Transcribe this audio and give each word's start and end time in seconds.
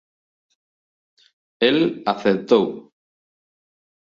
Él 1.69 2.01
acepta. 2.07 2.57